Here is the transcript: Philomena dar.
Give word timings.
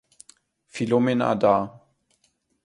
Philomena 0.67 1.35
dar. 1.35 1.59